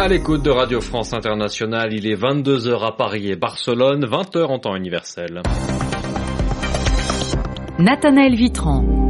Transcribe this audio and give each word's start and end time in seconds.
À 0.00 0.08
l'écoute 0.08 0.42
de 0.42 0.48
Radio 0.48 0.80
France 0.80 1.12
Internationale, 1.12 1.92
il 1.92 2.10
est 2.10 2.16
22h 2.16 2.86
à 2.86 2.92
Paris 2.92 3.30
et 3.30 3.36
Barcelone, 3.36 4.06
20h 4.06 4.46
en 4.46 4.58
temps 4.58 4.74
universel. 4.74 5.42
Nathanaël 7.78 8.34
Vitran. 8.34 9.09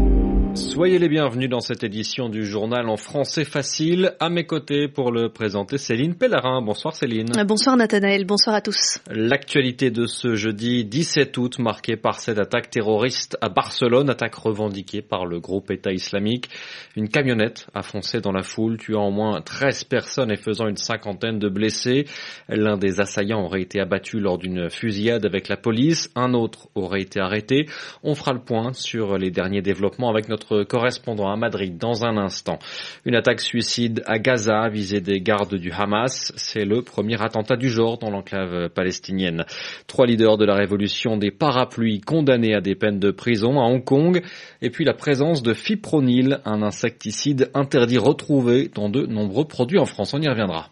Soyez 0.70 1.00
les 1.00 1.08
bienvenus 1.08 1.50
dans 1.50 1.58
cette 1.58 1.82
édition 1.82 2.28
du 2.28 2.46
journal 2.46 2.88
en 2.88 2.96
français 2.96 3.44
facile. 3.44 4.14
À 4.20 4.30
mes 4.30 4.44
côtés 4.44 4.86
pour 4.86 5.10
le 5.10 5.28
présenter, 5.28 5.78
Céline 5.78 6.14
Pellarin. 6.14 6.62
Bonsoir 6.62 6.94
Céline. 6.94 7.36
Euh, 7.36 7.42
bonsoir 7.42 7.76
Nathanaël, 7.76 8.24
bonsoir 8.24 8.54
à 8.54 8.60
tous. 8.60 9.00
L'actualité 9.10 9.90
de 9.90 10.06
ce 10.06 10.36
jeudi 10.36 10.84
17 10.84 11.36
août 11.38 11.58
marquée 11.58 11.96
par 11.96 12.20
cette 12.20 12.38
attaque 12.38 12.70
terroriste 12.70 13.36
à 13.40 13.48
Barcelone, 13.48 14.10
attaque 14.10 14.36
revendiquée 14.36 15.02
par 15.02 15.26
le 15.26 15.40
groupe 15.40 15.72
État 15.72 15.90
islamique. 15.90 16.48
Une 16.94 17.08
camionnette 17.08 17.66
a 17.74 17.82
foncé 17.82 18.20
dans 18.20 18.32
la 18.32 18.44
foule, 18.44 18.78
tuant 18.78 19.08
au 19.08 19.10
moins 19.10 19.40
13 19.40 19.82
personnes 19.84 20.30
et 20.30 20.36
faisant 20.36 20.68
une 20.68 20.76
cinquantaine 20.76 21.40
de 21.40 21.48
blessés. 21.48 22.04
L'un 22.48 22.76
des 22.78 23.00
assaillants 23.00 23.42
aurait 23.44 23.62
été 23.62 23.80
abattu 23.80 24.20
lors 24.20 24.38
d'une 24.38 24.70
fusillade 24.70 25.26
avec 25.26 25.48
la 25.48 25.56
police, 25.56 26.12
un 26.14 26.32
autre 26.32 26.68
aurait 26.76 27.02
été 27.02 27.18
arrêté. 27.18 27.66
On 28.04 28.14
fera 28.14 28.32
le 28.32 28.40
point 28.40 28.72
sur 28.72 29.18
les 29.18 29.32
derniers 29.32 29.62
développements 29.62 30.10
avec 30.10 30.28
notre 30.28 30.59
correspondant 30.64 31.30
à 31.30 31.36
Madrid 31.36 31.76
dans 31.78 32.04
un 32.04 32.16
instant. 32.16 32.58
Une 33.04 33.14
attaque 33.14 33.40
suicide 33.40 34.02
à 34.06 34.18
Gaza 34.18 34.68
visée 34.68 35.00
des 35.00 35.20
gardes 35.20 35.54
du 35.54 35.70
Hamas. 35.70 36.32
C'est 36.36 36.64
le 36.64 36.82
premier 36.82 37.20
attentat 37.22 37.56
du 37.56 37.68
genre 37.68 37.98
dans 37.98 38.10
l'enclave 38.10 38.68
palestinienne. 38.70 39.44
Trois 39.86 40.06
leaders 40.06 40.36
de 40.36 40.44
la 40.44 40.54
révolution 40.54 41.16
des 41.16 41.30
parapluies 41.30 42.00
condamnés 42.00 42.54
à 42.54 42.60
des 42.60 42.74
peines 42.74 42.98
de 42.98 43.10
prison 43.10 43.60
à 43.60 43.64
Hong 43.64 43.84
Kong. 43.84 44.22
Et 44.62 44.70
puis 44.70 44.84
la 44.84 44.94
présence 44.94 45.42
de 45.42 45.54
fipronil, 45.54 46.40
un 46.44 46.62
insecticide 46.62 47.50
interdit 47.54 47.98
retrouvé 47.98 48.70
dans 48.74 48.88
de 48.88 49.06
nombreux 49.06 49.46
produits 49.46 49.78
en 49.78 49.86
France. 49.86 50.14
On 50.14 50.20
y 50.20 50.28
reviendra. 50.28 50.70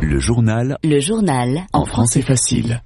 Le 0.00 0.18
journal. 0.18 0.76
Le 0.82 0.98
journal. 0.98 1.66
En 1.72 1.84
français 1.84 2.22
facile. 2.22 2.80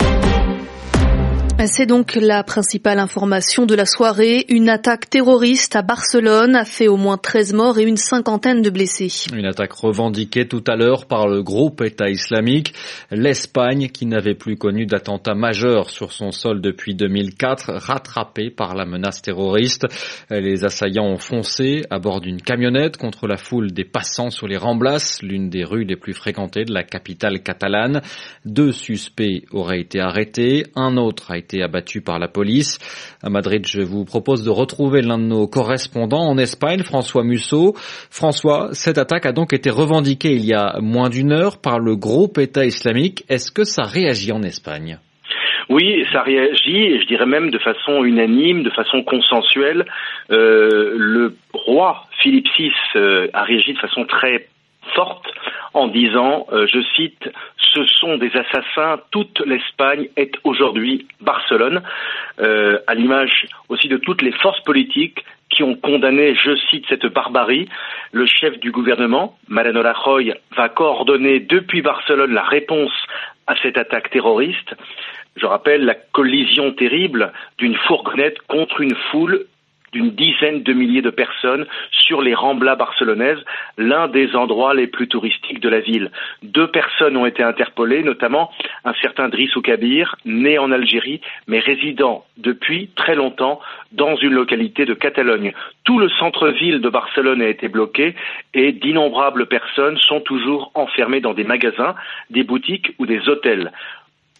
C'est 1.65 1.87
donc 1.87 2.15
la 2.15 2.45
principale 2.45 2.99
information 2.99 3.65
de 3.65 3.75
la 3.75 3.87
soirée. 3.87 4.45
Une 4.51 4.69
attaque 4.69 5.09
terroriste 5.09 5.75
à 5.75 5.83
Barcelone 5.83 6.55
a 6.55 6.65
fait 6.65 6.87
au 6.87 6.97
moins 6.97 7.17
13 7.17 7.55
morts 7.55 7.79
et 7.79 7.83
une 7.83 7.97
cinquantaine 7.97 8.61
de 8.61 8.69
blessés. 8.71 9.11
Une 9.35 9.47
attaque 9.47 9.73
revendiquée 9.73 10.47
tout 10.47 10.63
à 10.69 10.77
l'heure 10.77 11.07
par 11.07 11.27
le 11.27 11.43
groupe 11.43 11.81
État 11.81 12.09
islamique. 12.09 12.75
L'Espagne, 13.11 13.89
qui 13.89 14.07
n'avait 14.07 14.35
plus 14.35 14.57
connu 14.57 14.87
d'attentat 14.87 15.35
majeur 15.35 15.91
sur 15.91 16.13
son 16.13 16.31
sol 16.31 16.61
depuis 16.61 16.95
2004, 16.95 17.73
rattrapée 17.73 18.51
par 18.51 18.75
la 18.75 18.85
menace 18.85 19.23
terroriste. 19.23 19.87
Les 20.31 20.65
assaillants 20.65 21.07
ont 21.07 21.19
foncé 21.19 21.85
à 21.91 21.99
bord 21.99 22.21
d'une 22.21 22.41
camionnette 22.41 22.97
contre 22.97 23.27
la 23.27 23.39
foule 23.39 23.73
des 23.73 23.85
passants 23.85 24.31
sur 24.31 24.47
les 24.47 24.59
Ramblas, 24.59 25.19
l'une 25.23 25.49
des 25.49 25.65
rues 25.65 25.85
les 25.85 25.97
plus 25.97 26.15
fréquentées 26.15 26.65
de 26.65 26.73
la 26.73 26.85
capitale 26.85 27.43
catalane. 27.43 28.03
Deux 28.45 28.73
suspects 28.73 29.43
auraient 29.51 29.81
été 29.81 30.01
arrêtés. 30.01 30.67
Un 30.77 30.97
autre 30.97 31.33
a 31.33 31.39
été 31.39 31.46
été 31.47 31.63
abattu 31.63 32.01
par 32.01 32.19
la 32.19 32.27
police. 32.29 32.79
À 33.23 33.31
Madrid, 33.31 33.65
je 33.67 33.81
vous 33.81 34.05
propose 34.05 34.45
de 34.45 34.51
retrouver 34.51 35.01
l'un 35.01 35.19
de 35.19 35.25
nos 35.25 35.47
correspondants 35.47 36.27
en 36.27 36.39
Espagne, 36.39 36.83
François 36.83 37.23
Musso. 37.23 37.75
François, 38.11 38.71
cette 38.73 38.99
attaque 38.99 39.27
a 39.27 39.33
donc 39.33 39.53
été 39.53 39.71
revendiquée 39.71 40.35
il 40.35 40.45
y 40.45 40.55
a 40.55 40.81
moins 40.81 41.09
d'une 41.09 41.33
heure 41.33 41.61
par 41.61 41.79
le 41.79 41.95
groupe 41.95 42.39
État 42.39 42.65
islamique. 42.65 43.25
Est-ce 43.29 43.53
que 43.53 43.63
ça 43.65 43.85
réagit 43.85 44.33
en 44.33 44.43
Espagne? 44.43 44.99
Oui, 45.69 46.05
ça 46.13 46.23
réagit, 46.23 46.83
et 46.93 47.01
je 47.01 47.07
dirais 47.07 47.27
même 47.27 47.51
de 47.51 47.59
façon 47.59 48.05
unanime, 48.05 48.63
de 48.63 48.71
façon 48.71 49.03
consensuelle. 49.03 49.85
Euh, 50.31 50.95
le 50.97 51.37
roi 51.53 52.05
Philippe 52.23 52.47
VI 52.57 52.71
euh, 52.97 53.29
a 53.33 53.43
réagi 53.43 53.73
de 53.73 53.79
façon 53.79 54.05
très 54.05 54.47
forte 54.95 55.27
en 55.75 55.89
disant, 55.89 56.47
euh, 56.53 56.67
je 56.67 56.81
cite, 56.97 57.29
ce 57.75 57.85
sont 57.85 58.17
des 58.17 58.31
assassins, 58.35 59.01
toute 59.11 59.41
l'Espagne 59.41 60.09
est 60.17 60.33
aujourd'hui 60.45 61.07
Barcelone, 61.21 61.83
euh, 62.41 62.79
à 62.87 62.95
l'image 62.95 63.47
aussi 63.69 63.89
de 63.89 63.99
toutes 63.99 64.23
les 64.23 64.33
forces 64.33 64.61
politiques 64.63 65.25
qui 65.51 65.63
ont 65.63 65.75
condamné, 65.75 66.35
je 66.35 66.57
cite, 66.71 66.87
cette 66.89 67.07
barbarie. 67.07 67.69
Le 68.13 68.27
chef 68.27 68.59
du 68.59 68.73
gouvernement, 68.73 69.37
Mariano 69.49 69.83
Rajoy, 69.83 70.35
va 70.57 70.69
coordonner 70.69 71.41
depuis 71.41 71.83
Barcelone 71.83 72.33
la 72.33 72.43
réponse 72.43 72.93
à 73.47 73.55
cette 73.63 73.79
attaque 73.79 74.11
terroriste. 74.11 74.75
Je 75.37 75.47
rappelle 75.47 75.85
la 75.85 75.95
collision 75.95 76.73
terrible 76.73 77.33
d'une 77.59 77.77
fourgonnette 77.77 78.39
contre 78.49 78.81
une 78.81 78.97
foule 79.11 79.47
d'une 79.93 80.11
dizaine 80.11 80.63
de 80.63 80.73
milliers 80.73 81.03
de 81.03 81.11
personnes 81.11 81.67
sur 81.91 82.23
les 82.23 82.35
Ramblas 82.35 82.77
barcelonaises, 82.77 83.43
l'un 83.79 84.09
des 84.09 84.35
endroits 84.37 84.75
les 84.75 84.87
plus 84.87 85.09
touristiques 85.09 85.61
de 85.61 85.69
la 85.69 85.81
ville. 85.81 86.11
Deux 86.43 86.69
personnes 86.69 87.17
ont 87.17 87.27
été 87.27 87.43
interpellées, 87.43 88.03
notamment 88.03 88.51
un 88.85 88.95
certain 89.01 89.29
Driss 89.29 89.53
Kabir, 89.63 90.17
né 90.25 90.59
en 90.59 90.71
Algérie, 90.71 91.21
mais 91.47 91.59
résidant 91.59 92.25
depuis 92.37 92.89
très 92.95 93.15
longtemps 93.15 93.61
dans 93.93 94.17
une 94.17 94.35
localité 94.35 94.85
de 94.85 94.95
Catalogne. 94.95 95.53
Tout 95.85 95.99
le 95.99 96.09
centre-ville 96.09 96.81
de 96.81 96.89
Barcelone 96.89 97.43
a 97.43 97.49
été 97.49 97.69
bloqué 97.69 98.15
et 98.55 98.73
d'innombrables 98.73 99.47
personnes 99.47 99.97
sont 99.99 100.21
toujours 100.21 100.71
enfermées 100.75 101.21
dans 101.21 101.35
des 101.35 101.45
magasins, 101.45 101.95
des 102.31 102.45
boutiques 102.45 102.93
ou 102.99 103.07
des 103.07 103.29
hôtels. 103.29 103.73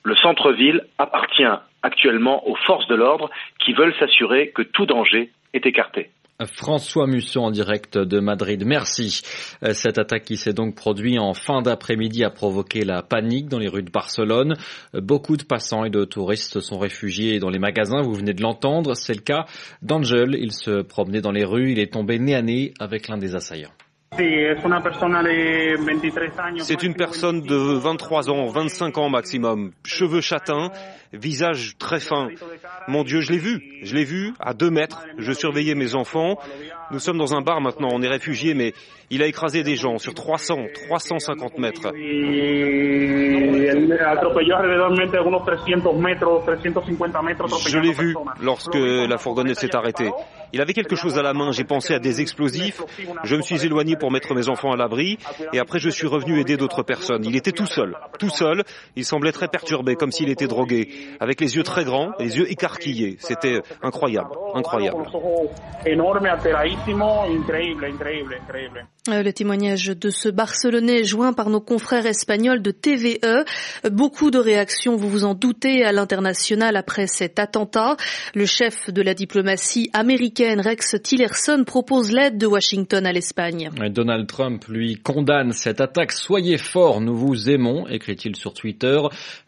Le 0.07 0.15
centre-ville 0.15 0.83
appartient 0.99 1.43
actuellement 1.83 2.49
aux 2.49 2.55
forces 2.65 2.87
de 2.87 2.95
l'ordre 2.95 3.29
qui 3.59 3.73
veulent 3.73 3.93
s'assurer 3.99 4.53
que 4.55 4.63
tout 4.63 4.87
danger 4.87 5.33
est 5.53 5.67
écarté. 5.67 6.11
François 6.45 7.09
Musson 7.09 7.41
en 7.41 7.51
direct 7.51 7.99
de 7.99 8.21
Madrid. 8.21 8.63
Merci. 8.65 9.23
Euh, 9.65 9.73
cette 9.73 9.99
attaque 9.99 10.23
qui 10.23 10.37
s'est 10.37 10.53
donc 10.53 10.77
produite 10.77 11.19
en 11.19 11.35
fin 11.35 11.61
d'après-midi 11.61 12.23
a 12.23 12.31
provoqué 12.31 12.85
la 12.85 13.03
panique 13.03 13.49
dans 13.49 13.59
les 13.59 13.67
rues 13.67 13.83
de 13.83 13.91
Barcelone. 13.91 14.55
Euh, 14.95 15.01
beaucoup 15.01 15.37
de 15.37 15.43
passants 15.43 15.85
et 15.85 15.91
de 15.91 16.05
touristes 16.05 16.61
sont 16.61 16.79
réfugiés 16.79 17.41
dans 17.41 17.51
les 17.51 17.59
magasins. 17.59 18.03
Vous 18.03 18.15
venez 18.15 18.33
de 18.33 18.43
l'entendre. 18.43 18.95
C'est 18.95 19.15
le 19.15 19.23
cas 19.23 19.47
d'Angel. 19.83 20.37
Il 20.39 20.53
se 20.53 20.83
promenait 20.83 21.21
dans 21.21 21.33
les 21.33 21.45
rues. 21.45 21.73
Il 21.73 21.81
est 21.81 21.93
tombé 21.93 22.21
nez 22.21 22.37
à 22.37 22.43
nez 22.43 22.75
avec 22.79 23.09
l'un 23.09 23.19
des 23.19 23.35
assaillants. 23.35 23.73
C'est 26.59 26.83
une 26.83 26.95
personne 26.95 27.41
de 27.43 27.57
23 27.57 28.31
ans, 28.31 28.47
25 28.47 28.99
ans 28.99 29.09
maximum, 29.11 29.73
cheveux 29.85 30.21
châtains, 30.21 30.71
visage 31.13 31.77
très 31.79 32.01
fin. 32.01 32.29
Mon 32.89 33.03
Dieu, 33.05 33.21
je 33.21 33.33
l'ai 33.33 33.39
vu, 33.39 33.63
je 33.83 33.95
l'ai 33.95 34.05
vu 34.05 34.33
à 34.41 34.55
deux 34.55 34.71
mètres. 34.71 35.05
Je 35.19 35.33
surveillais 35.33 35.75
mes 35.75 35.95
enfants. 35.95 36.39
Nous 36.93 36.99
sommes 37.01 37.19
dans 37.19 37.35
un 37.35 37.43
bar 37.43 37.61
maintenant, 37.61 37.89
on 37.93 38.01
est 38.01 38.09
réfugiés, 38.09 38.55
mais 38.55 38.73
il 39.11 39.23
a 39.23 39.27
écrasé 39.27 39.63
des 39.65 39.77
gens 39.77 39.99
sur 39.99 40.15
300, 40.15 40.67
350 40.89 41.59
mètres. 41.59 41.93
Je 47.69 47.79
l'ai 47.79 47.93
vu 47.93 48.15
lorsque 48.41 48.75
la 48.77 49.19
fourgonnette 49.19 49.59
s'est 49.59 49.75
arrêtée. 49.75 50.11
Il 50.53 50.61
avait 50.61 50.73
quelque 50.73 50.97
chose 50.97 51.19
à 51.19 51.23
la 51.23 51.35
main, 51.35 51.51
j'ai 51.53 51.65
pensé 51.65 51.95
à 51.95 51.99
des 51.99 52.21
explosifs, 52.21 52.83
je 53.25 53.37
me 53.37 53.43
suis 53.43 53.65
éloigné 53.65 53.97
pour 53.97 54.11
mettre 54.11 54.35
mes 54.35 54.49
enfants 54.49 54.73
à 54.73 54.77
l'abri, 54.77 55.19
et 55.53 55.59
après 55.59 55.79
je 55.79 55.91
suis 55.91 56.07
revenu 56.07 56.41
aider 56.41 56.57
d'autres 56.57 56.83
personnes. 56.83 57.25
Il 57.25 57.37
était 57.37 57.53
tout 57.53 57.67
seul, 57.67 57.97
tout 58.19 58.31
seul, 58.31 58.63
il 58.95 59.05
semblait 59.05 59.33
très 59.33 59.49
perturbé, 59.49 59.97
comme 59.97 60.13
s'il 60.13 60.31
était 60.31 60.47
drogué, 60.47 60.89
avec 61.21 61.41
les 61.41 61.57
yeux 61.57 61.63
très 61.63 61.85
grands, 61.85 62.13
les 62.19 62.39
yeux 62.39 62.51
écarquillés. 62.51 63.17
C'était 63.21 63.61
incroyable, 63.83 64.31
incroyable. 64.55 65.05
Euh, 69.09 69.23
le 69.23 69.33
témoignage 69.33 69.87
de 69.87 70.11
ce 70.11 70.29
Barcelonais 70.29 71.05
joint 71.05 71.33
par 71.33 71.51
nos 71.51 71.61
confrères 71.61 72.07
espagnols 72.07 72.63
de 72.63 72.71
TVE. 72.71 73.45
Beaucoup 73.91 74.31
de 74.31 74.39
réactions, 74.39 74.97
vous 74.97 75.09
vous 75.09 75.25
en 75.25 75.35
doutez, 75.35 75.85
à 75.85 75.93
l'international 75.93 76.77
après 76.77 77.07
cet 77.07 77.39
attentat. 77.39 77.97
Le 78.35 78.47
chef 78.47 78.91
de 78.91 79.03
la 79.03 79.15
diplomatie 79.15 79.91
américaine, 79.93 80.36
Rex 80.39 80.97
Tillerson, 81.03 81.65
propose 81.65 82.13
l'aide 82.13 82.37
de 82.37 82.47
Washington 82.47 83.07
à 83.07 83.13
l'Espagne. 83.13 83.71
Donald 83.89 84.27
Trump, 84.27 84.67
lui, 84.69 84.97
condamne 84.97 85.53
cette 85.53 85.81
attaque. 85.81 86.13
Soyez 86.13 86.59
forts, 86.59 87.01
nous 87.01 87.17
vous 87.17 87.49
aimons, 87.49 87.89
écrit-il 87.89 88.37
sur 88.37 88.53
Twitter. 88.53 88.99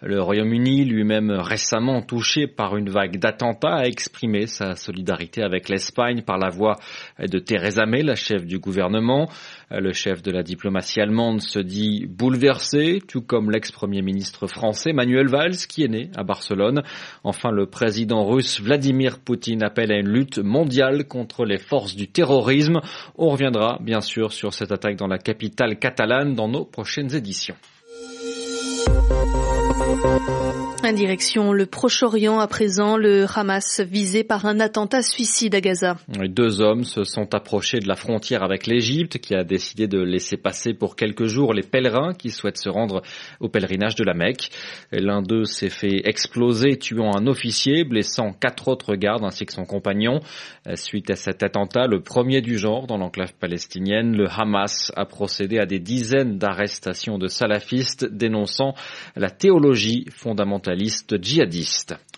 Le 0.00 0.22
Royaume-Uni, 0.22 0.86
lui-même 0.86 1.30
récemment 1.30 2.00
touché 2.00 2.46
par 2.46 2.78
une 2.78 2.88
vague 2.88 3.18
d'attentats, 3.18 3.76
a 3.76 3.84
exprimé 3.84 4.46
sa 4.46 4.76
solidarité 4.76 5.42
avec 5.42 5.68
l'Espagne 5.68 6.22
par 6.22 6.38
la 6.38 6.48
voix 6.48 6.76
de 7.18 7.38
Theresa 7.38 7.84
May, 7.84 8.02
la 8.02 8.14
chef 8.14 8.46
du 8.46 8.58
gouvernement. 8.58 9.28
Le 9.70 9.92
chef 9.92 10.22
de 10.22 10.30
la 10.30 10.42
diplomatie 10.42 11.02
allemande 11.02 11.42
se 11.42 11.58
dit 11.58 12.06
bouleversé, 12.08 13.02
tout 13.06 13.20
comme 13.20 13.50
l'ex-premier 13.50 14.00
ministre 14.00 14.46
français 14.46 14.94
Manuel 14.94 15.28
Valls, 15.28 15.66
qui 15.68 15.84
est 15.84 15.88
né 15.88 16.10
à 16.16 16.24
Barcelone. 16.24 16.82
Enfin, 17.24 17.50
le 17.50 17.66
président 17.66 18.24
russe 18.24 18.62
Vladimir 18.62 19.18
Poutine 19.18 19.62
appelle 19.62 19.92
à 19.92 19.98
une 19.98 20.08
lutte 20.08 20.38
mondiale 20.38 20.77
contre 21.06 21.44
les 21.44 21.58
forces 21.58 21.96
du 21.96 22.08
terrorisme. 22.08 22.80
On 23.16 23.30
reviendra 23.30 23.78
bien 23.80 24.00
sûr 24.00 24.32
sur 24.32 24.54
cette 24.54 24.72
attaque 24.72 24.96
dans 24.96 25.06
la 25.06 25.18
capitale 25.18 25.78
catalane 25.78 26.34
dans 26.34 26.48
nos 26.48 26.64
prochaines 26.64 27.14
éditions. 27.14 27.56
Direction 30.92 31.52
le 31.52 31.66
Proche-Orient 31.66 32.38
à 32.38 32.46
présent, 32.46 32.96
le 32.96 33.26
Hamas 33.34 33.80
visé 33.80 34.24
par 34.24 34.46
un 34.46 34.58
attentat 34.58 35.02
suicide 35.02 35.54
à 35.54 35.60
Gaza. 35.60 35.98
Deux 36.28 36.62
hommes 36.62 36.84
se 36.84 37.04
sont 37.04 37.34
approchés 37.34 37.78
de 37.78 37.86
la 37.86 37.94
frontière 37.94 38.42
avec 38.42 38.66
l'Égypte 38.66 39.18
qui 39.18 39.34
a 39.34 39.44
décidé 39.44 39.86
de 39.86 39.98
laisser 39.98 40.36
passer 40.36 40.72
pour 40.72 40.96
quelques 40.96 41.26
jours 41.26 41.52
les 41.52 41.62
pèlerins 41.62 42.14
qui 42.14 42.30
souhaitent 42.30 42.56
se 42.58 42.70
rendre 42.70 43.02
au 43.40 43.48
pèlerinage 43.48 43.96
de 43.96 44.04
la 44.04 44.14
Mecque. 44.14 44.50
L'un 44.90 45.20
d'eux 45.20 45.44
s'est 45.44 45.68
fait 45.68 46.08
exploser 46.08 46.78
tuant 46.78 47.14
un 47.14 47.26
officier, 47.26 47.84
blessant 47.84 48.32
quatre 48.32 48.68
autres 48.68 48.94
gardes 48.94 49.24
ainsi 49.24 49.44
que 49.44 49.52
son 49.52 49.64
compagnon. 49.64 50.20
Suite 50.74 51.10
à 51.10 51.16
cet 51.16 51.42
attentat, 51.42 51.86
le 51.86 52.00
premier 52.00 52.40
du 52.40 52.56
genre 52.56 52.86
dans 52.86 52.96
l'enclave 52.96 53.34
palestinienne, 53.34 54.16
le 54.16 54.26
Hamas 54.28 54.90
a 54.96 55.04
procédé 55.04 55.58
à 55.58 55.66
des 55.66 55.80
dizaines 55.80 56.38
d'arrestations 56.38 57.18
de 57.18 57.26
salafistes 57.26 58.06
dénonçant 58.10 58.74
la 59.16 59.30
théologie 59.30 60.06
fondamentale 60.10 60.77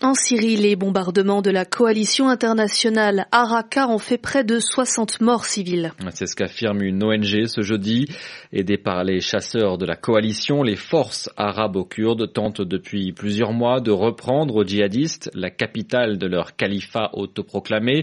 en 0.03 0.15
Syrie, 0.15 0.57
les 0.57 0.75
bombardements 0.75 1.43
de 1.43 1.51
la 1.51 1.63
coalition 1.63 2.27
internationale 2.27 3.27
Araka 3.31 3.87
ont 3.87 3.99
fait 3.99 4.17
près 4.17 4.43
de 4.43 4.59
60 4.59 5.21
morts 5.21 5.45
civiles. 5.45 5.91
C'est 6.11 6.25
ce 6.25 6.35
qu'affirme 6.35 6.81
une 6.81 7.03
ONG 7.03 7.45
ce 7.45 7.61
jeudi. 7.61 8.07
Aidés 8.51 8.79
par 8.79 9.03
les 9.03 9.19
chasseurs 9.19 9.77
de 9.77 9.85
la 9.85 9.95
coalition, 9.95 10.63
les 10.63 10.75
forces 10.75 11.29
arabo-kurdes 11.37 12.33
tentent 12.33 12.63
depuis 12.63 13.11
plusieurs 13.13 13.53
mois 13.53 13.79
de 13.79 13.91
reprendre 13.91 14.55
aux 14.55 14.63
djihadistes 14.63 15.29
la 15.35 15.51
capitale 15.51 16.17
de 16.17 16.25
leur 16.25 16.55
califat 16.55 17.11
autoproclamé. 17.13 18.01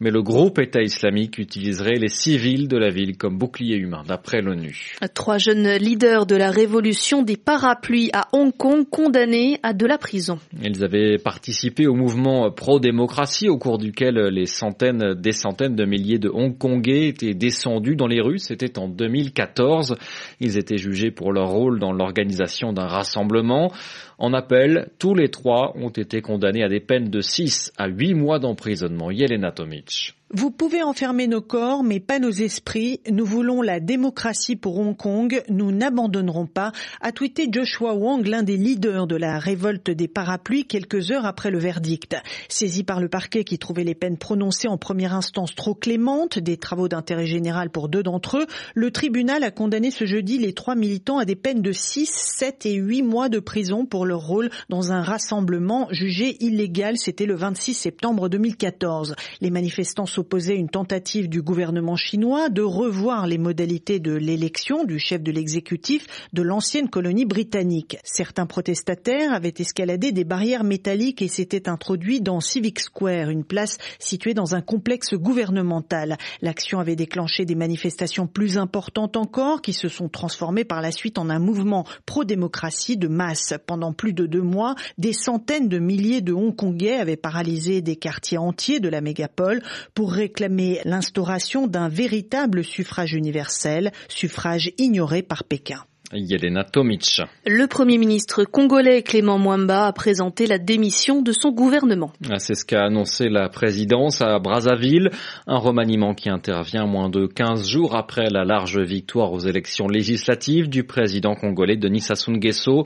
Mais 0.00 0.10
le 0.10 0.22
groupe 0.22 0.58
État 0.58 0.82
islamique 0.82 1.38
utiliserait 1.38 1.94
les 1.94 2.08
civils 2.08 2.66
de 2.66 2.76
la 2.76 2.90
ville 2.90 3.16
comme 3.16 3.38
bouclier 3.38 3.76
humain, 3.76 4.02
d'après 4.06 4.42
l'ONU. 4.42 4.96
Trois 5.14 5.38
jeunes 5.38 5.76
leaders 5.76 6.26
de 6.26 6.34
la 6.34 6.50
révolution 6.50 7.22
des 7.22 7.36
parapluies 7.36 8.10
à 8.12 8.26
Hong 8.32 8.54
Kong 8.56 8.84
condamnés 8.90 9.60
à 9.62 9.72
de 9.72 9.86
la 9.86 9.95
prison. 9.98 10.38
Ils 10.62 10.84
avaient 10.84 11.18
participé 11.18 11.86
au 11.86 11.94
mouvement 11.94 12.50
pro-démocratie 12.50 13.48
au 13.48 13.58
cours 13.58 13.78
duquel 13.78 14.16
les 14.28 14.46
centaines, 14.46 15.14
des 15.14 15.32
centaines 15.32 15.76
de 15.76 15.84
milliers 15.84 16.18
de 16.18 16.28
Hongkongais 16.28 17.08
étaient 17.08 17.34
descendus 17.34 17.96
dans 17.96 18.06
les 18.06 18.20
rues. 18.20 18.38
C'était 18.38 18.78
en 18.78 18.88
2014. 18.88 19.96
Ils 20.40 20.58
étaient 20.58 20.78
jugés 20.78 21.10
pour 21.10 21.32
leur 21.32 21.48
rôle 21.48 21.78
dans 21.78 21.92
l'organisation 21.92 22.72
d'un 22.72 22.86
rassemblement. 22.86 23.72
En 24.18 24.32
appel, 24.32 24.88
tous 24.98 25.14
les 25.14 25.30
trois 25.30 25.74
ont 25.76 25.90
été 25.90 26.22
condamnés 26.22 26.62
à 26.62 26.68
des 26.68 26.80
peines 26.80 27.10
de 27.10 27.20
6 27.20 27.72
à 27.76 27.86
8 27.86 28.14
mois 28.14 28.38
d'emprisonnement. 28.38 29.10
Yelena 29.10 29.52
Tomic. 29.52 30.16
Vous 30.34 30.50
pouvez 30.50 30.82
enfermer 30.82 31.28
nos 31.28 31.40
corps, 31.40 31.84
mais 31.84 32.00
pas 32.00 32.18
nos 32.18 32.32
esprits. 32.32 33.00
Nous 33.08 33.24
voulons 33.24 33.62
la 33.62 33.78
démocratie 33.78 34.56
pour 34.56 34.76
Hong 34.76 34.96
Kong. 34.96 35.40
Nous 35.48 35.70
n'abandonnerons 35.70 36.46
pas, 36.46 36.72
a 37.00 37.12
tweeté 37.12 37.46
Joshua 37.48 37.94
Wong, 37.94 38.26
l'un 38.26 38.42
des 38.42 38.56
leaders 38.56 39.06
de 39.06 39.14
la 39.14 39.38
révolte 39.38 39.88
des 39.88 40.08
parapluies, 40.08 40.64
quelques 40.64 41.12
heures 41.12 41.26
après 41.26 41.52
le 41.52 41.60
verdict. 41.60 42.16
Saisi 42.48 42.82
par 42.82 43.00
le 43.00 43.08
parquet 43.08 43.44
qui 43.44 43.56
trouvait 43.60 43.84
les 43.84 43.94
peines 43.94 44.18
prononcées 44.18 44.66
en 44.66 44.78
première 44.78 45.14
instance 45.14 45.54
trop 45.54 45.76
clémentes, 45.76 46.40
des 46.40 46.56
travaux 46.56 46.88
d'intérêt 46.88 47.26
général 47.26 47.70
pour 47.70 47.88
deux 47.88 48.02
d'entre 48.02 48.38
eux, 48.38 48.46
le 48.74 48.90
tribunal 48.90 49.44
a 49.44 49.52
condamné 49.52 49.92
ce 49.92 50.06
jeudi 50.06 50.38
les 50.38 50.54
trois 50.54 50.74
militants 50.74 51.18
à 51.18 51.24
des 51.24 51.36
peines 51.36 51.62
de 51.62 51.70
6, 51.70 52.10
7 52.10 52.66
et 52.66 52.74
8 52.74 53.02
mois 53.02 53.28
de 53.28 53.38
prison 53.38 53.86
pour 53.86 54.05
leur 54.06 54.26
rôle 54.26 54.50
dans 54.68 54.92
un 54.92 55.02
rassemblement 55.02 55.88
jugé 55.90 56.36
illégal. 56.42 56.96
C'était 56.96 57.26
le 57.26 57.34
26 57.34 57.74
septembre 57.74 58.28
2014. 58.28 59.14
Les 59.40 59.50
manifestants 59.50 60.06
s'opposait 60.06 60.56
une 60.56 60.68
tentative 60.68 61.28
du 61.28 61.42
gouvernement 61.42 61.96
chinois 61.96 62.48
de 62.48 62.62
revoir 62.62 63.26
les 63.26 63.38
modalités 63.38 63.98
de 63.98 64.14
l'élection 64.14 64.84
du 64.84 64.98
chef 64.98 65.22
de 65.22 65.32
l'exécutif 65.32 66.06
de 66.32 66.42
l'ancienne 66.42 66.88
colonie 66.88 67.24
britannique. 67.24 67.98
Certains 68.04 68.46
protestataires 68.46 69.32
avaient 69.32 69.54
escaladé 69.58 70.12
des 70.12 70.24
barrières 70.24 70.64
métalliques 70.64 71.22
et 71.22 71.28
s'étaient 71.28 71.68
introduits 71.68 72.20
dans 72.20 72.40
Civic 72.40 72.80
Square, 72.80 73.30
une 73.30 73.44
place 73.44 73.78
située 73.98 74.34
dans 74.34 74.54
un 74.54 74.60
complexe 74.60 75.14
gouvernemental. 75.14 76.16
L'action 76.42 76.80
avait 76.80 76.96
déclenché 76.96 77.44
des 77.44 77.54
manifestations 77.54 78.26
plus 78.26 78.58
importantes 78.58 79.16
encore 79.16 79.62
qui 79.62 79.72
se 79.72 79.88
sont 79.88 80.08
transformées 80.08 80.64
par 80.64 80.80
la 80.80 80.92
suite 80.92 81.18
en 81.18 81.30
un 81.30 81.38
mouvement 81.38 81.84
pro-démocratie 82.06 82.96
de 82.96 83.08
masse. 83.08 83.54
Pendant 83.66 83.92
plus 83.96 84.12
de 84.12 84.26
deux 84.26 84.42
mois, 84.42 84.74
des 84.98 85.12
centaines 85.12 85.68
de 85.68 85.78
milliers 85.78 86.20
de 86.20 86.32
Hongkongais 86.32 86.96
avaient 86.96 87.16
paralysé 87.16 87.82
des 87.82 87.96
quartiers 87.96 88.38
entiers 88.38 88.80
de 88.80 88.88
la 88.88 89.00
mégapole 89.00 89.62
pour 89.94 90.12
réclamer 90.12 90.80
l'instauration 90.84 91.66
d'un 91.66 91.88
véritable 91.88 92.64
suffrage 92.64 93.14
universel, 93.14 93.92
suffrage 94.08 94.72
ignoré 94.78 95.22
par 95.22 95.44
Pékin. 95.44 95.84
Yelena 96.12 96.64
Tomic. 96.64 97.20
Le 97.44 97.66
Premier 97.66 97.98
ministre 97.98 98.44
congolais 98.44 99.02
Clément 99.02 99.38
Mwamba 99.38 99.86
a 99.86 99.92
présenté 99.92 100.46
la 100.46 100.58
démission 100.58 101.22
de 101.22 101.32
son 101.32 101.50
gouvernement. 101.50 102.12
Ah, 102.30 102.38
c'est 102.38 102.54
ce 102.54 102.64
qu'a 102.64 102.84
annoncé 102.84 103.28
la 103.28 103.48
présidence 103.48 104.22
à 104.22 104.38
Brazzaville, 104.38 105.10
un 105.46 105.58
remaniement 105.58 106.14
qui 106.14 106.28
intervient 106.28 106.86
moins 106.86 107.08
de 107.08 107.26
15 107.26 107.68
jours 107.68 107.96
après 107.96 108.30
la 108.30 108.44
large 108.44 108.78
victoire 108.78 109.32
aux 109.32 109.40
élections 109.40 109.88
législatives 109.88 110.68
du 110.68 110.84
président 110.84 111.34
congolais 111.34 111.76
Denis 111.76 112.00
Sassou 112.00 112.32
Nguesso. 112.32 112.84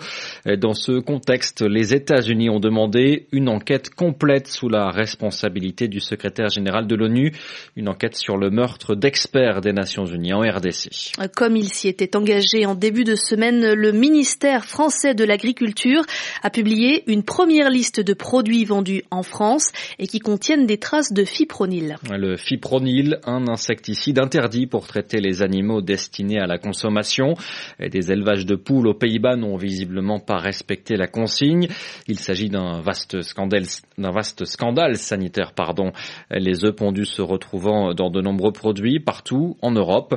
Dans 0.59 0.75
ce 0.75 1.01
contexte, 1.01 1.63
les 1.63 1.95
États-Unis 1.95 2.51
ont 2.51 2.61
demandé 2.61 3.27
une 3.33 3.49
enquête 3.49 3.91
complète 3.91 4.49
sous 4.49 4.69
la 4.69 4.91
responsabilité 4.91 5.89
du 5.89 6.01
secrétaire 6.01 6.49
général 6.49 6.87
de 6.87 6.95
l'ONU, 6.95 7.33
une 7.77 7.89
enquête 7.89 8.17
sur 8.17 8.37
le 8.37 8.51
meurtre 8.51 8.95
d'experts 8.95 9.61
des 9.61 9.73
Nations 9.73 10.07
Unies 10.07 10.33
en 10.33 10.41
RDC. 10.41 11.13
Comme 11.37 11.57
il 11.57 11.69
s'y 11.69 11.89
était 11.89 12.17
engagé 12.17 12.67
en 12.67 12.75
début 12.75 13.05
de 13.05 13.10
de 13.11 13.17
semaine, 13.17 13.73
le 13.73 13.91
ministère 13.91 14.65
français 14.65 15.15
de 15.15 15.25
l'Agriculture 15.25 16.03
a 16.45 16.51
publié 16.51 17.03
une 17.11 17.25
première 17.25 17.69
liste 17.69 17.99
de 17.99 18.15
produits 18.15 18.65
vendus 18.65 19.03
en 19.11 19.25
France 19.25 19.73
et 19.99 20.07
qui 20.07 20.21
contiennent 20.21 20.65
des 20.65 20.79
traces 20.79 21.13
de 21.13 21.25
fipronil. 21.25 21.97
Le 22.09 22.37
fipronil, 22.37 23.19
un 23.25 23.49
insecticide 23.49 24.21
interdit 24.21 24.69
pour 24.69 24.87
traiter 24.87 25.21
les 25.21 25.43
animaux 25.43 25.81
destinés 25.83 26.39
à 26.39 26.47
la 26.47 26.59
consommation. 26.59 27.35
Des 27.81 28.13
élevages 28.13 28.47
de 28.47 28.55
poules 28.55 28.87
aux 28.87 28.95
Pays-Bas 28.95 29.35
n'ont 29.35 29.57
visiblement 29.57 30.21
pas 30.21 30.37
respecté 30.37 30.97
la 30.97 31.09
consigne. 31.09 31.67
Il 32.07 32.21
s'agit 32.21 32.49
d'un 32.49 32.81
vaste 32.81 33.23
scandale, 33.23 33.65
d'un 33.99 34.13
vaste 34.13 34.45
scandale 34.45 34.99
sanitaire, 34.99 35.53
pardon. 35.53 35.91
Les 36.31 36.65
œufs 36.65 36.77
pondus 36.77 37.07
se 37.07 37.23
retrouvant 37.23 37.93
dans 37.93 38.11
de 38.11 38.21
nombreux 38.21 38.53
produits 38.53 39.01
partout 39.01 39.57
en 39.63 39.73
Europe. 39.73 40.15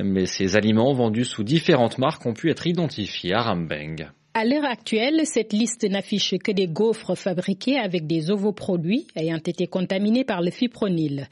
Mais 0.00 0.26
ces 0.26 0.56
aliments 0.56 0.92
vendus 0.92 1.24
sous 1.24 1.42
différentes 1.42 1.98
marques 1.98 2.24
ont 2.24 2.35
pu 2.36 2.50
être 2.50 2.66
identifiés 2.66 3.34
à 3.34 3.42
Rambeng. 3.42 4.10
À 4.38 4.44
l'heure 4.44 4.66
actuelle, 4.66 5.22
cette 5.24 5.54
liste 5.54 5.88
n'affiche 5.88 6.34
que 6.44 6.52
des 6.52 6.66
gaufres 6.66 7.16
fabriqués 7.16 7.78
avec 7.78 8.06
des 8.06 8.30
ovoproduits 8.30 9.06
ayant 9.16 9.38
été 9.38 9.66
contaminés 9.66 10.24
par 10.24 10.42
le 10.42 10.50
fipronil. 10.50 11.26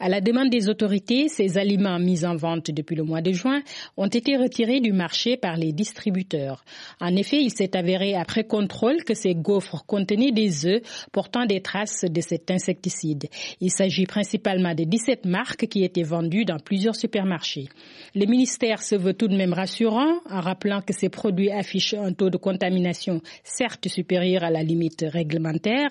À 0.00 0.08
la 0.08 0.20
demande 0.20 0.50
des 0.50 0.68
autorités, 0.68 1.28
ces 1.28 1.56
aliments 1.56 2.00
mis 2.00 2.24
en 2.24 2.34
vente 2.34 2.72
depuis 2.72 2.96
le 2.96 3.04
mois 3.04 3.20
de 3.20 3.30
juin 3.30 3.62
ont 3.96 4.08
été 4.08 4.36
retirés 4.36 4.80
du 4.80 4.92
marché 4.92 5.36
par 5.36 5.56
les 5.56 5.72
distributeurs. 5.72 6.64
En 7.00 7.14
effet, 7.14 7.40
il 7.40 7.50
s'est 7.50 7.76
avéré 7.76 8.16
après 8.16 8.42
contrôle 8.42 9.04
que 9.04 9.14
ces 9.14 9.36
gaufres 9.36 9.84
contenaient 9.86 10.32
des 10.32 10.66
œufs 10.66 10.82
portant 11.12 11.46
des 11.46 11.60
traces 11.60 12.06
de 12.10 12.20
cet 12.20 12.50
insecticide. 12.50 13.28
Il 13.60 13.70
s'agit 13.70 14.06
principalement 14.06 14.74
de 14.74 14.82
17 14.82 15.26
marques 15.26 15.68
qui 15.68 15.84
étaient 15.84 16.02
vendues 16.02 16.44
dans 16.44 16.58
plusieurs 16.58 16.96
supermarchés. 16.96 17.68
Le 18.16 18.26
ministère 18.26 18.82
se 18.82 18.96
veut 18.96 19.14
tout 19.14 19.28
de 19.28 19.36
même 19.36 19.52
rassurant 19.52 20.18
en 20.28 20.40
rappelant 20.40 20.80
que 20.80 20.92
ces 20.92 21.08
produits 21.08 21.52
affichent 21.52 21.94
un 21.94 22.12
taux 22.12 22.30
de 22.30 22.47
contamination 22.48 23.20
certes 23.44 23.88
supérieure 23.88 24.42
à 24.42 24.50
la 24.50 24.62
limite 24.62 25.04
réglementaire, 25.06 25.90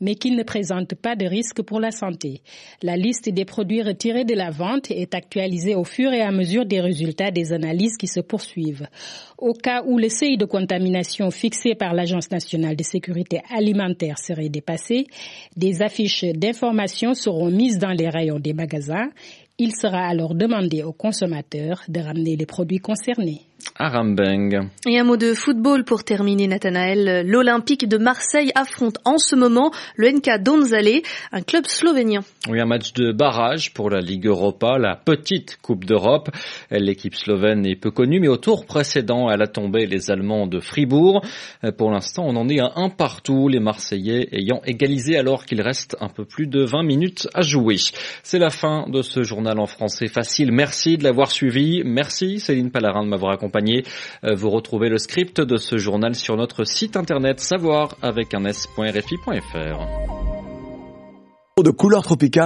mais 0.00 0.14
qui 0.14 0.30
ne 0.30 0.44
présente 0.44 0.94
pas 0.94 1.16
de 1.16 1.26
risque 1.26 1.62
pour 1.62 1.80
la 1.80 1.90
santé. 1.90 2.42
La 2.82 2.96
liste 2.96 3.28
des 3.28 3.44
produits 3.44 3.82
retirés 3.82 4.24
de 4.24 4.34
la 4.34 4.50
vente 4.50 4.90
est 4.90 5.14
actualisée 5.14 5.74
au 5.74 5.84
fur 5.84 6.12
et 6.12 6.22
à 6.22 6.30
mesure 6.30 6.64
des 6.64 6.80
résultats 6.80 7.32
des 7.32 7.52
analyses 7.52 7.96
qui 7.96 8.06
se 8.06 8.20
poursuivent. 8.20 8.86
Au 9.38 9.52
cas 9.52 9.82
où 9.84 9.98
le 9.98 10.08
seuil 10.08 10.36
de 10.36 10.44
contamination 10.44 11.30
fixé 11.30 11.74
par 11.74 11.92
l'Agence 11.92 12.30
nationale 12.30 12.76
de 12.76 12.84
sécurité 12.84 13.40
alimentaire 13.50 14.18
serait 14.18 14.48
dépassé, 14.48 15.06
des 15.56 15.82
affiches 15.82 16.24
d'information 16.24 17.14
seront 17.14 17.50
mises 17.50 17.78
dans 17.78 17.92
les 17.92 18.08
rayons 18.08 18.38
des 18.38 18.52
magasins. 18.52 19.10
Il 19.58 19.72
sera 19.74 20.06
alors 20.06 20.34
demandé 20.34 20.82
aux 20.82 20.92
consommateurs 20.92 21.82
de 21.88 22.00
ramener 22.00 22.36
les 22.36 22.44
produits 22.44 22.78
concernés. 22.78 23.40
Arambeng. 23.78 24.68
Et 24.86 24.98
un 24.98 25.04
mot 25.04 25.16
de 25.16 25.34
football 25.34 25.84
pour 25.84 26.04
terminer, 26.04 26.46
Nathanaël. 26.46 27.26
L'Olympique 27.26 27.88
de 27.88 27.98
Marseille 27.98 28.52
affronte 28.54 28.98
en 29.04 29.18
ce 29.18 29.34
moment 29.34 29.72
le 29.96 30.10
NK 30.10 30.42
Donzale, 30.42 31.02
un 31.32 31.42
club 31.42 31.66
slovénien. 31.66 32.20
Oui, 32.48 32.60
un 32.60 32.66
match 32.66 32.92
de 32.92 33.12
barrage 33.12 33.74
pour 33.74 33.90
la 33.90 34.00
Ligue 34.00 34.26
Europa, 34.26 34.78
la 34.78 34.96
petite 34.96 35.58
Coupe 35.60 35.84
d'Europe. 35.84 36.30
L'équipe 36.70 37.14
slovène 37.14 37.66
est 37.66 37.76
peu 37.76 37.90
connue, 37.90 38.20
mais 38.20 38.28
au 38.28 38.36
tour 38.36 38.64
précédent, 38.66 39.28
elle 39.30 39.42
a 39.42 39.48
tombé 39.48 39.86
les 39.86 40.10
Allemands 40.10 40.46
de 40.46 40.60
Fribourg. 40.60 41.22
Pour 41.76 41.90
l'instant, 41.90 42.24
on 42.26 42.36
en 42.36 42.48
est 42.48 42.60
à 42.60 42.72
un 42.76 42.88
partout, 42.88 43.48
les 43.48 43.60
Marseillais 43.60 44.28
ayant 44.32 44.60
égalisé 44.64 45.18
alors 45.18 45.44
qu'il 45.44 45.60
reste 45.60 45.96
un 46.00 46.08
peu 46.08 46.24
plus 46.24 46.46
de 46.46 46.62
20 46.62 46.84
minutes 46.84 47.28
à 47.34 47.42
jouer. 47.42 47.76
C'est 48.22 48.38
la 48.38 48.50
fin 48.50 48.86
de 48.88 49.02
ce 49.02 49.22
journal 49.22 49.58
en 49.58 49.66
français 49.66 50.06
facile. 50.06 50.52
Merci 50.52 50.96
de 50.98 51.04
l'avoir 51.04 51.30
suivi. 51.30 51.82
Merci 51.84 52.38
Céline 52.38 52.70
Palarin 52.70 53.04
de 53.04 53.08
m'avoir 53.08 53.32
accompagné 53.32 53.55
accompagné. 53.56 53.84
Vous 54.22 54.50
retrouvez 54.50 54.88
le 54.88 54.98
script 54.98 55.40
de 55.40 55.56
ce 55.56 55.78
journal 55.78 56.14
sur 56.14 56.36
notre 56.36 56.64
site 56.64 56.96
internet 56.96 57.40
savoir 57.40 57.96
avec 58.02 58.34
un 58.34 58.44
s.rfi.fr. 58.44 59.78
De 61.62 61.70
couleur 61.70 62.02
tropicale 62.02 62.44